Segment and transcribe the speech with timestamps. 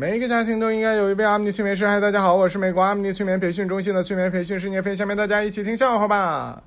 [0.00, 1.86] 每一个家庭都应该有一位阿米尼催眠师。
[1.86, 4.96] 嗨，大家好，我是美国阿米尼催眠培训中心的催眠培训师聂飞。
[4.96, 6.62] 下面大家一起听笑话吧。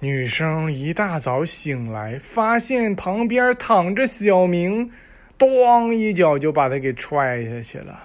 [0.00, 4.90] 女生一大早醒来，发现旁边躺着小明，
[5.38, 8.02] 咣一脚就把他给踹下去了，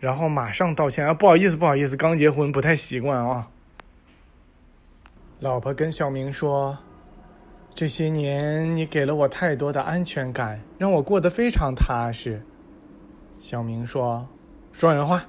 [0.00, 3.46] 然后马上道歉啊，不好意思，不好意思，刚结婚不太习惯啊。
[5.38, 6.76] 老婆跟小明说
[7.74, 12.40] ：“这些年你给了我太多的安全感，让我过得非常踏实。”
[13.40, 14.26] 小明说
[14.72, 15.24] ：“说人话。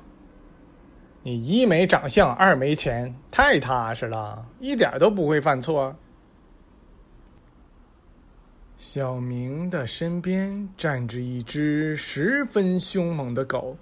[1.23, 5.95] 你一没长相，二没钱，太踏实了，一点都不会犯错。”
[8.76, 13.77] 小明的身边站着一只十分凶猛的狗。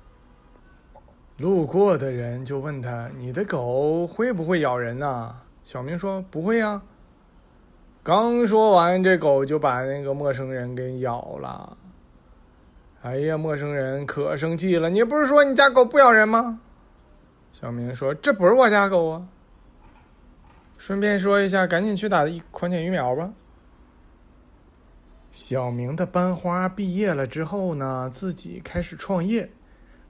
[1.38, 6.80] 路过的人就问他：“你的狗会不会咬人呢？”小明说：“不会呀。”
[8.04, 11.78] 刚说完，这狗就把那个陌生人给咬了。
[13.04, 14.90] 哎呀，陌生人可生气了！
[14.90, 16.60] 你不是说你家狗不咬人吗？
[17.54, 19.28] 小明说：“这不是我家狗啊。”
[20.78, 23.32] 顺便说一下，赶紧去打一狂犬疫苗吧。
[25.32, 29.50] 小明的班花毕业了之后呢，自己开始创业，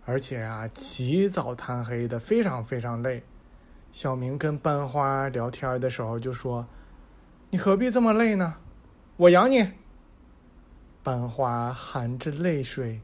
[0.05, 3.21] 而且啊，起早贪黑的，非常非常累。
[3.91, 6.65] 小明跟班花聊天的时候就说
[7.51, 8.55] ：“你何必这么累呢？
[9.17, 9.63] 我养你。”
[11.03, 12.99] 班花含着泪水，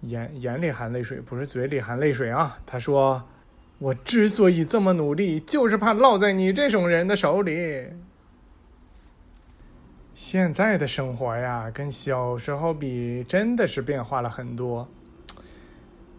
[0.00, 2.58] 眼眼里含泪水，不是嘴里含泪水啊。
[2.64, 3.22] 他说
[3.78, 7.86] ：“我之所以这么努力，就是怕落在你这种人的手里。”
[10.14, 14.88] 现在的生活呀，跟小时候比，真的是变化了很多。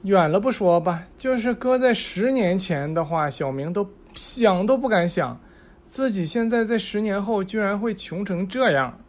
[0.04, 5.40] 远了不说吧，就是搁在十年前的话，小明都想都不敢想，
[5.88, 9.00] 自己现在在十年后居然会穷成这样。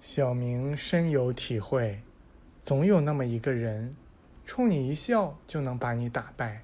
[0.00, 2.00] 小明深有体会，
[2.62, 3.94] 总有那么一个人，
[4.44, 6.62] 冲你一笑就能把你打败，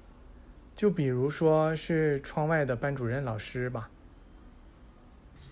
[0.75, 3.89] 就比如说是窗外的班主任老师吧。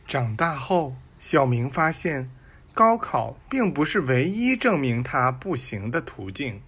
[0.08, 2.30] 长大后，小明发现，
[2.74, 6.62] 高考并不是唯一证明他不行的途径。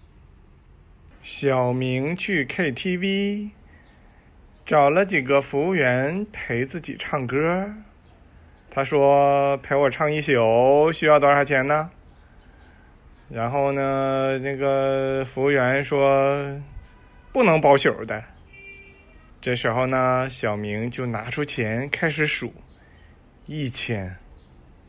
[1.22, 3.50] 小明去 KTV，
[4.70, 7.68] 找了几个服务员陪自己唱歌。
[8.70, 11.90] 他说：“陪我唱一宿需要多少钱呢？”
[13.30, 16.56] 然后呢，那个服务员说
[17.34, 18.24] ：“不能包宿的。”
[19.42, 22.54] 这时候呢，小明就拿出钱开始数：
[23.48, 24.16] 一千、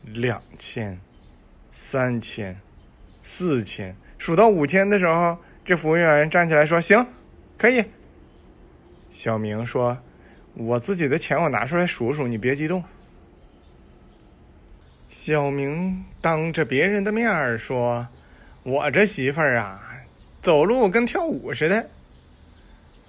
[0.03, 0.95] 两千、
[1.71, 2.55] 三千、
[3.23, 5.35] 四千，数到五千的时候。
[5.65, 7.03] 这服务员站起来说：“行，
[7.57, 7.83] 可以。”
[9.11, 9.97] 小明说
[10.55, 12.83] ：“我自己的钱我拿出来数数，你别激动。”
[15.09, 18.07] 小明当着别人的面儿说
[18.63, 19.79] ：“我这媳妇儿啊，
[20.41, 21.89] 走路跟跳舞似的。”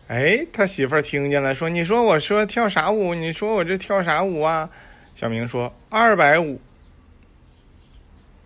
[0.08, 3.14] 哎，他媳妇儿听见了，说：“你说我说跳啥舞？
[3.14, 4.68] 你说我这跳啥舞啊？”
[5.14, 6.60] 小明说：“二百五。”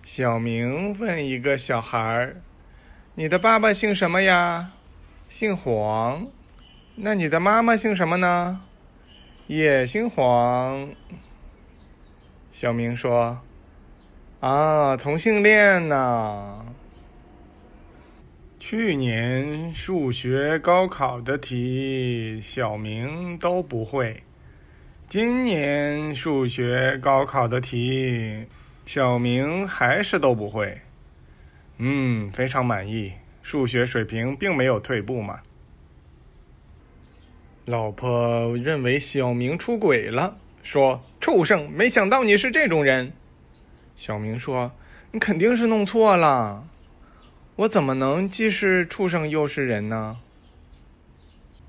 [0.05, 2.37] 小明问一个小孩儿。
[3.15, 4.71] 你的爸爸姓什么呀？
[5.31, 6.27] 姓黄。
[6.99, 8.62] 那你的妈妈姓什么呢？
[9.49, 10.89] 也姓黄。
[12.51, 13.39] 小明说
[14.41, 16.65] ：“啊，同性恋呢。”
[18.59, 24.23] 去年数学高考的题，小明都不会。
[25.07, 28.47] 今年数学高考的题，
[28.87, 30.81] 小明还是都不会。
[31.77, 35.39] 嗯，非常满意，数学水平并没有退步嘛。
[37.66, 43.12] 老婆认为小明出轨了，说：“畜生，没想到你是这种人。”
[43.97, 44.71] 小明说
[45.12, 46.65] ：“你肯定是弄错了，
[47.56, 50.16] 我怎么能既是畜生又是人呢？”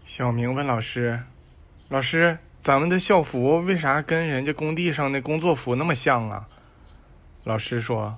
[0.05, 1.19] 小明问老师
[1.89, 6.47] ：“老师，咱们的校服为啥跟人家工地上的工作服那么像啊？”
[7.43, 8.17] 老师说。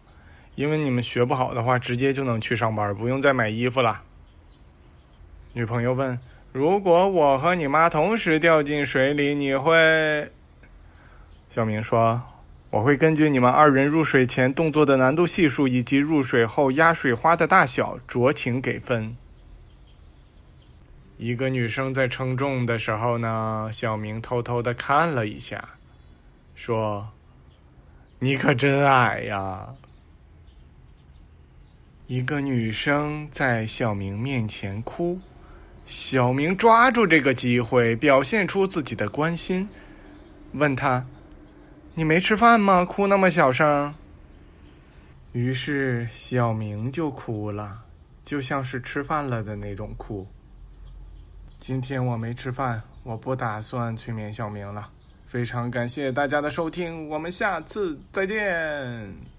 [0.55, 4.01] 因为你们学不好的话，直接就能去上班，不用再买衣服了。
[5.53, 6.19] 女朋友问
[6.51, 10.31] ：“如果我和你妈同时掉进水里，你会？”
[11.51, 12.21] 小明说
[12.71, 19.15] ：“我会根据你们二人入水前动作的难度系数以及入水后压水花的大小酌情给分。”
[21.17, 25.69] 一个女生在称重的时候呢，小明偷偷的看了一下，
[26.55, 27.09] 说
[28.19, 29.67] ：“你可真矮呀。”
[32.07, 35.19] 一个女生在小明面前哭，
[35.89, 39.67] 小明抓住这个机会表现出自己的关心，
[40.53, 41.03] 问他
[41.95, 42.85] ：“你没吃饭吗？
[42.85, 43.91] 哭那么小声。”
[45.33, 47.85] 于是小明就哭了，
[48.23, 50.27] 就像是吃饭了的那种哭。
[51.57, 54.87] 今天我没吃饭，我不打算催眠小明了。
[55.25, 59.38] 非常感谢大家的收听，我们下次再见。